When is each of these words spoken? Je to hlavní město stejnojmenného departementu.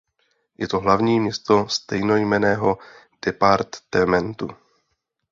Je 0.57 0.67
to 0.67 0.79
hlavní 0.79 1.19
město 1.19 1.67
stejnojmenného 1.67 2.77
departementu. 3.25 4.47